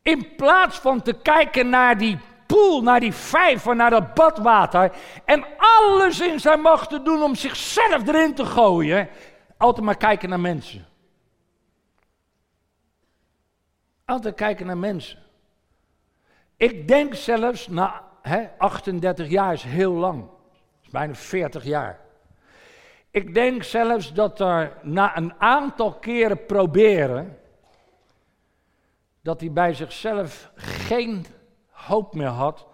[0.01, 4.91] In plaats van te kijken naar die poel, naar die vijver, naar dat badwater
[5.25, 9.09] en alles in zijn macht te doen om zichzelf erin te gooien,
[9.57, 10.89] altijd maar kijken naar mensen.
[14.11, 15.19] Altijd kijken naar mensen.
[16.55, 20.25] Ik denk zelfs, na hè, 38 jaar is heel lang.
[20.81, 21.99] is bijna 40 jaar.
[23.11, 27.37] Ik denk zelfs dat er na een aantal keren proberen,
[29.21, 31.25] dat hij bij zichzelf geen
[31.69, 32.67] hoop meer had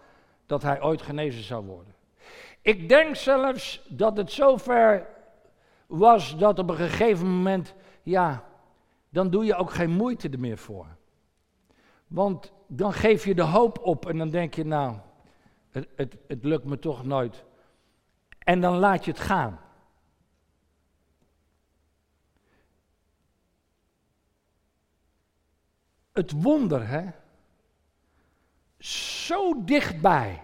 [0.45, 1.93] dat hij ooit genezen zou worden.
[2.61, 5.07] Ik denk zelfs dat het zover
[5.87, 7.73] was dat op een gegeven moment,
[8.03, 8.43] ja,
[9.09, 10.96] dan doe je ook geen moeite er meer voor.
[12.07, 14.97] Want dan geef je de hoop op en dan denk je, nou,
[15.69, 17.43] het, het, het lukt me toch nooit.
[18.39, 19.59] En dan laat je het gaan.
[26.11, 27.09] Het wonder, hè?
[28.77, 30.43] Zo dichtbij,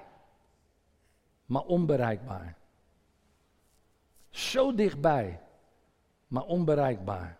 [1.45, 2.57] maar onbereikbaar.
[4.29, 5.41] Zo dichtbij,
[6.27, 7.37] maar onbereikbaar.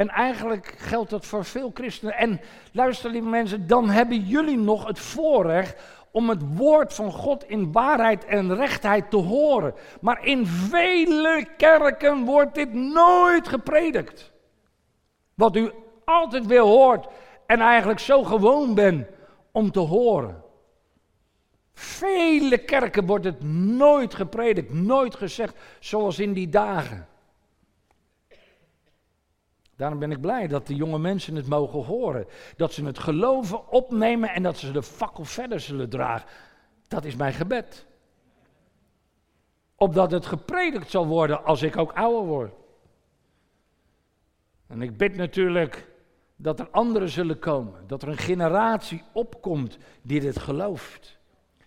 [0.00, 2.16] En eigenlijk geldt dat voor veel christenen.
[2.16, 2.40] En
[2.72, 5.80] luister lieve mensen, dan hebben jullie nog het voorrecht
[6.10, 9.74] om het woord van God in waarheid en rechtheid te horen.
[10.00, 14.32] Maar in vele kerken wordt dit nooit gepredikt.
[15.34, 15.70] Wat u
[16.04, 17.06] altijd weer hoort
[17.46, 19.06] en eigenlijk zo gewoon bent
[19.52, 20.42] om te horen.
[21.72, 27.08] Vele kerken wordt het nooit gepredikt, nooit gezegd zoals in die dagen.
[29.80, 32.26] Daarom ben ik blij dat de jonge mensen het mogen horen.
[32.56, 36.28] Dat ze het geloven opnemen en dat ze de fakkel verder zullen dragen.
[36.88, 37.86] Dat is mijn gebed.
[39.76, 42.52] Opdat het gepredikt zal worden als ik ook ouder word.
[44.66, 45.92] En ik bid natuurlijk
[46.36, 47.86] dat er anderen zullen komen.
[47.86, 51.18] Dat er een generatie opkomt die dit gelooft.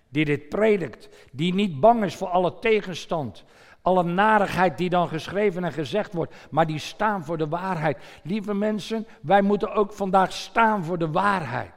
[0.10, 1.10] Die dit predikt.
[1.32, 3.44] Die niet bang is voor alle tegenstand.
[3.84, 7.98] Alle narigheid die dan geschreven en gezegd wordt, maar die staan voor de waarheid.
[8.24, 11.74] Lieve mensen, wij moeten ook vandaag staan voor de waarheid.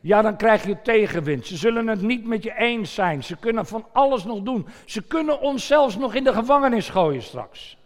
[0.00, 1.46] Ja, dan krijg je tegenwind.
[1.46, 3.24] Ze zullen het niet met je eens zijn.
[3.24, 4.66] Ze kunnen van alles nog doen.
[4.84, 7.76] Ze kunnen ons zelfs nog in de gevangenis gooien straks.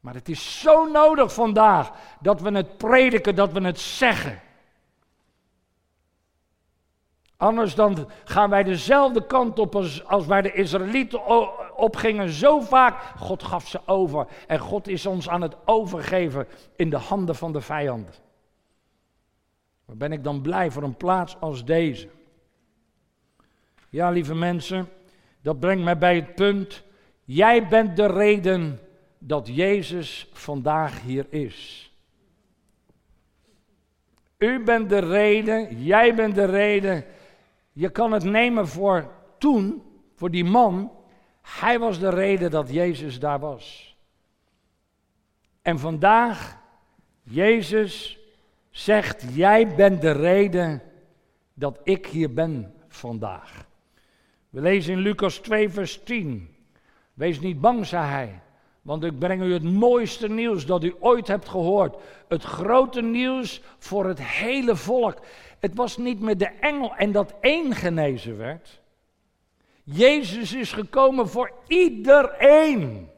[0.00, 4.40] Maar het is zo nodig vandaag dat we het prediken, dat we het zeggen.
[7.38, 11.20] Anders dan gaan wij dezelfde kant op als, waar de Israëlieten
[11.76, 12.30] opgingen.
[12.30, 14.26] Zo vaak, God gaf ze over.
[14.46, 18.22] En God is ons aan het overgeven in de handen van de vijand.
[19.84, 22.08] Maar ben ik dan blij voor een plaats als deze?
[23.88, 24.88] Ja, lieve mensen,
[25.42, 26.82] dat brengt mij bij het punt.
[27.24, 28.80] Jij bent de reden
[29.18, 31.92] dat Jezus vandaag hier is.
[34.38, 37.04] U bent de reden, jij bent de reden
[37.78, 39.82] je kan het nemen voor toen,
[40.14, 40.92] voor die man.
[41.42, 43.96] Hij was de reden dat Jezus daar was.
[45.62, 46.58] En vandaag,
[47.22, 48.18] Jezus
[48.70, 50.82] zegt, jij bent de reden
[51.54, 53.66] dat ik hier ben vandaag.
[54.50, 56.54] We lezen in Lucas 2, vers 10.
[57.14, 58.40] Wees niet bang, zei hij,
[58.82, 61.96] want ik breng u het mooiste nieuws dat u ooit hebt gehoord.
[62.28, 65.18] Het grote nieuws voor het hele volk.
[65.60, 68.80] Het was niet met de engel en dat één genezen werd.
[69.84, 73.10] Jezus is gekomen voor iedereen.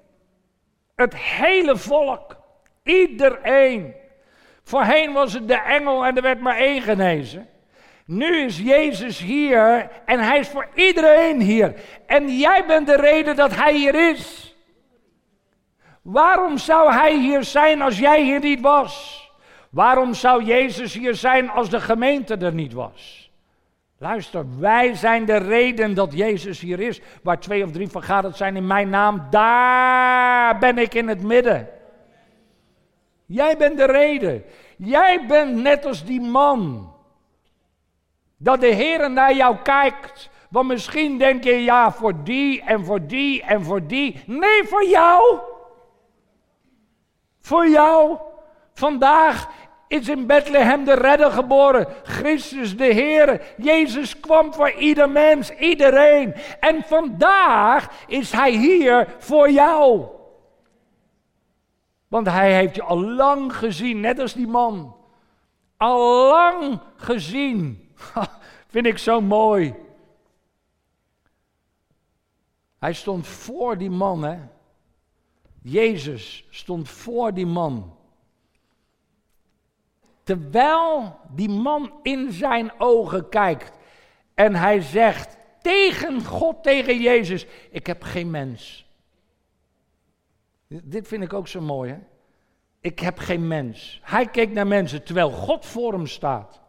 [0.95, 2.36] Het hele volk.
[2.82, 3.95] Iedereen.
[4.62, 7.49] Voorheen was het de engel en er werd maar één genezen.
[8.05, 11.74] Nu is Jezus hier en hij is voor iedereen hier.
[12.07, 14.55] En jij bent de reden dat hij hier is.
[16.03, 19.30] Waarom zou hij hier zijn als jij hier niet was?
[19.71, 23.31] Waarom zou Jezus hier zijn als de gemeente er niet was?
[23.99, 27.01] Luister, wij zijn de reden dat Jezus hier is.
[27.23, 31.68] Waar twee of drie vergaderd zijn in mijn naam, daar ben ik in het midden.
[33.27, 34.45] Jij bent de reden.
[34.77, 36.93] Jij bent net als die man.
[38.37, 40.31] Dat de Heer naar jou kijkt.
[40.49, 44.23] Want misschien denk je, ja, voor die en voor die en voor die.
[44.27, 45.39] Nee, voor jou.
[47.41, 48.18] Voor jou.
[48.73, 49.49] Vandaag
[49.91, 51.86] is in Bethlehem de redder geboren.
[52.03, 53.55] Christus de Heer.
[53.57, 56.34] Jezus kwam voor ieder mens, iedereen.
[56.61, 60.07] En vandaag is Hij hier voor jou.
[62.09, 64.97] Want Hij heeft je al lang gezien, net als die man.
[65.76, 67.93] Al lang gezien.
[68.72, 69.74] Vind ik zo mooi.
[72.78, 74.38] Hij stond voor die man, hè.
[75.62, 77.99] Jezus stond voor die man.
[80.23, 83.79] Terwijl die man in zijn ogen kijkt
[84.35, 88.89] en hij zegt tegen God, tegen Jezus, ik heb geen mens.
[90.66, 91.99] Dit vind ik ook zo mooi, hè?
[92.81, 94.01] Ik heb geen mens.
[94.03, 96.61] Hij keek naar mensen terwijl God voor hem staat.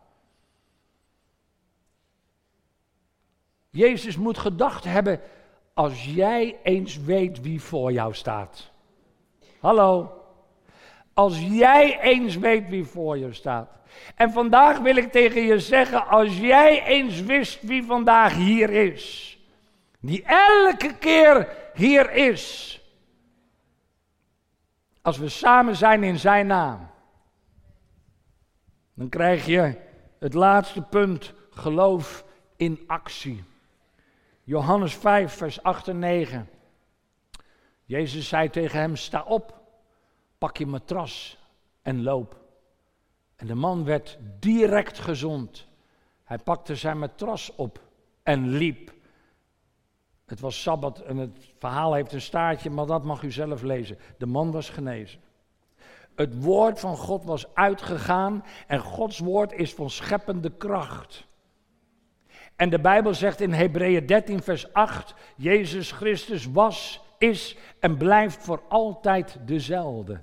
[3.70, 5.22] Jezus moet gedacht hebben,
[5.74, 8.72] als jij eens weet wie voor jou staat.
[9.60, 10.20] Hallo.
[11.14, 13.70] Als jij eens weet wie voor je staat.
[14.16, 19.38] En vandaag wil ik tegen je zeggen, als jij eens wist wie vandaag hier is.
[19.99, 22.76] Die elke keer hier is.
[25.01, 26.89] Als we samen zijn in zijn naam.
[28.93, 29.76] Dan krijg je
[30.20, 33.43] het laatste punt, geloof in actie.
[34.43, 36.49] Johannes 5, vers 8 en 9.
[37.86, 39.61] Jezus zei tegen hem: Sta op,
[40.42, 41.38] pak je matras
[41.82, 42.39] en loop.
[43.36, 45.68] En de man werd direct gezond.
[46.24, 47.82] Hij pakte zijn matras op
[48.24, 48.94] en liep.
[50.26, 53.98] Het was sabbat en het verhaal heeft een staartje, maar dat mag u zelf lezen.
[54.18, 55.20] De man was genezen.
[56.16, 61.26] Het woord van God was uitgegaan en Gods woord is van scheppende kracht.
[62.56, 68.44] En de Bijbel zegt in Hebreeën 13, vers 8: Jezus Christus was, is en blijft
[68.44, 70.22] voor altijd dezelfde.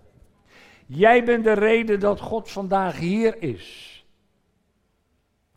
[0.91, 4.05] Jij bent de reden dat God vandaag hier is.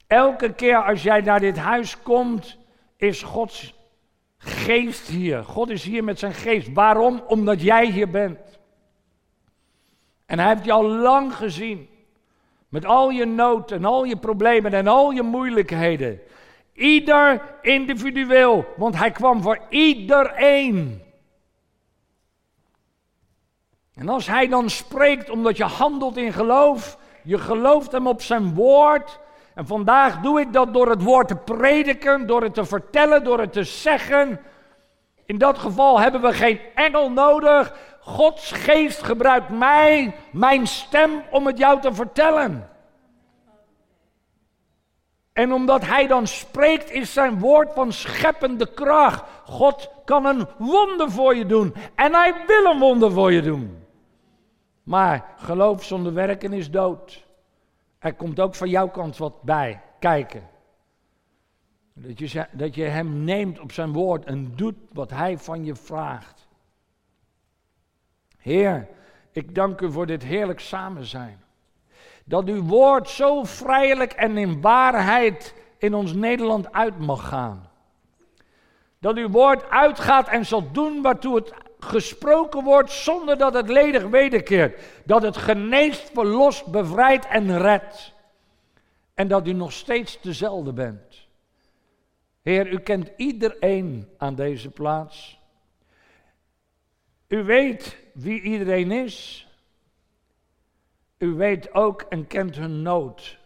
[0.07, 2.57] Elke keer als jij naar dit huis komt,
[2.97, 3.73] is Gods
[4.38, 5.43] geest hier.
[5.43, 6.73] God is hier met zijn geest.
[6.73, 7.23] Waarom?
[7.27, 8.39] Omdat jij hier bent.
[10.25, 11.89] En hij heeft al lang gezien.
[12.69, 16.19] Met al je nood en al je problemen en al je moeilijkheden.
[16.73, 21.01] Ieder individueel, want hij kwam voor iedereen.
[24.02, 28.54] En als hij dan spreekt omdat je handelt in geloof, je gelooft hem op zijn
[28.54, 29.20] woord.
[29.56, 33.39] En vandaag doe ik dat door het woord te prediken, door het te vertellen, door
[33.39, 34.39] het te zeggen.
[35.26, 37.74] In dat geval hebben we geen engel nodig.
[37.99, 42.70] Gods geest gebruikt mij, mijn stem, om het jou te vertellen.
[45.34, 49.24] En omdat hij dan spreekt, is zijn woord van scheppende kracht.
[49.45, 51.74] God kan een wonder voor je doen.
[51.95, 53.80] En hij wil een wonder voor je doen.
[54.91, 57.25] Maar geloof zonder werken is dood.
[57.99, 60.49] Er komt ook van jouw kant wat bij kijken.
[61.93, 65.75] Dat je, dat je hem neemt op zijn woord en doet wat hij van je
[65.75, 66.47] vraagt.
[68.37, 68.87] Heer,
[69.31, 71.43] ik dank u voor dit heerlijk samen zijn.
[72.25, 77.69] Dat uw woord zo vrijelijk en in waarheid in ons Nederland uit mag gaan.
[78.99, 81.53] Dat uw woord uitgaat en zal doen waartoe het
[81.86, 84.82] gesproken wordt zonder dat het ledig wederkeert.
[85.05, 88.13] Dat het geneest, verlost, bevrijdt en redt.
[89.13, 91.27] En dat u nog steeds dezelfde bent.
[92.41, 95.39] Heer, u kent iedereen aan deze plaats.
[97.27, 99.47] U weet wie iedereen is.
[101.17, 103.39] U weet ook en kent hun nood.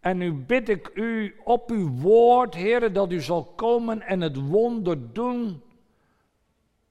[0.00, 4.36] En nu bid ik u op uw woord, Heer, dat u zal komen en het
[4.36, 5.62] wonder doen.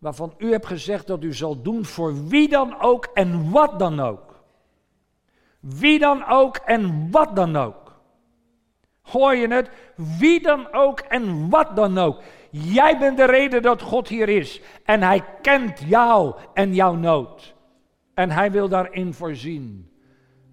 [0.06, 4.00] Waarvan u hebt gezegd dat u zal doen voor wie dan ook en wat dan
[4.00, 4.44] ook.
[5.60, 7.96] Wie dan ook en wat dan ook.
[9.02, 9.70] Hoor je het?
[10.20, 12.22] Wie dan ook en wat dan ook.
[12.50, 14.62] Jij bent de reden dat God hier is.
[14.84, 17.56] En hij kent jou en jouw nood.
[18.14, 19.92] En hij wil daarin voorzien.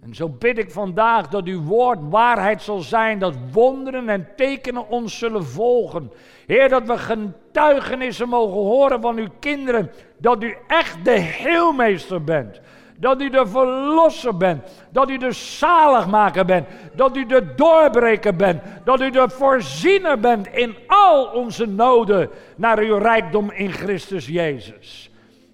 [0.03, 4.89] En zo bid ik vandaag dat uw woord waarheid zal zijn, dat wonderen en tekenen
[4.89, 6.13] ons zullen volgen.
[6.47, 12.61] Heer, dat we getuigenissen mogen horen van uw kinderen, dat u echt de heelmeester bent.
[12.97, 14.63] Dat u de verlosser bent.
[14.91, 16.67] Dat u de zaligmaker bent.
[16.95, 18.63] Dat u de doorbreker bent.
[18.85, 25.12] Dat u de voorziener bent in al onze noden naar uw rijkdom in Christus Jezus.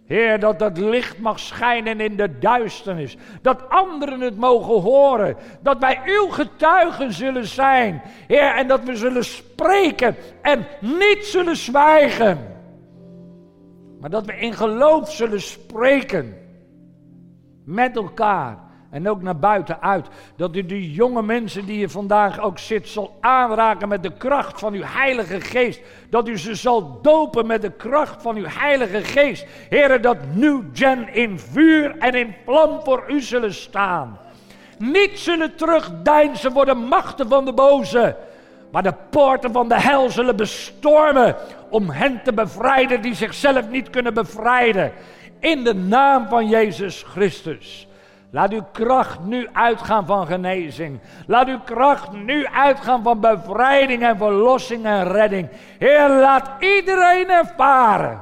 [0.08, 3.16] Heer, dat dat licht mag schijnen in de duisternis.
[3.42, 5.36] Dat anderen het mogen horen.
[5.60, 8.02] Dat wij uw getuigen zullen zijn.
[8.26, 12.38] Heer, en dat we zullen spreken en niet zullen zwijgen.
[14.00, 16.36] Maar dat we in geloof zullen spreken.
[17.64, 18.67] Met elkaar.
[18.90, 20.06] En ook naar buiten uit.
[20.36, 24.60] Dat u die jonge mensen die hier vandaag ook zit zal aanraken met de kracht
[24.60, 25.80] van uw Heilige Geest.
[26.10, 29.46] Dat u ze zal dopen met de kracht van uw Heilige Geest.
[29.68, 34.18] Heren, dat New Gen in vuur en in vlam voor u zullen staan.
[34.78, 38.16] Niet zullen terugdeinzen voor de machten van de boze.
[38.70, 41.36] Maar de poorten van de hel zullen bestormen
[41.70, 44.92] om hen te bevrijden die zichzelf niet kunnen bevrijden.
[45.40, 47.87] In de naam van Jezus Christus.
[48.30, 51.00] Laat uw kracht nu uitgaan van genezing.
[51.26, 55.48] Laat uw kracht nu uitgaan van bevrijding en verlossing en redding.
[55.78, 58.20] Heer, laat iedereen ervaren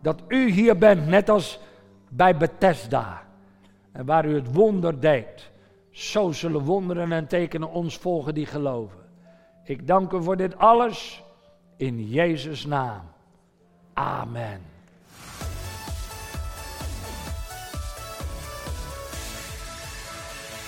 [0.00, 1.60] dat u hier bent, net als
[2.08, 3.22] bij Bethesda.
[3.92, 5.50] En waar u het wonder deed.
[5.90, 8.98] Zo zullen wonderen en tekenen ons volgen die geloven.
[9.64, 11.24] Ik dank u voor dit alles
[11.76, 13.02] in Jezus' naam.
[13.92, 14.75] Amen.